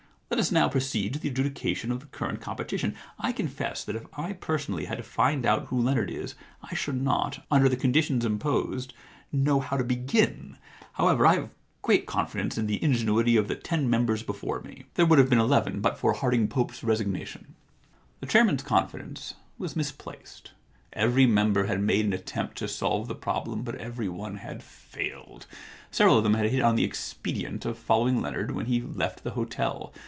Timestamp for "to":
1.13-1.19, 4.97-5.03, 9.75-9.83, 22.59-22.69